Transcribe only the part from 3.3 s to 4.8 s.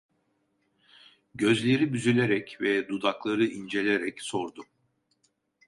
incelerek sordu: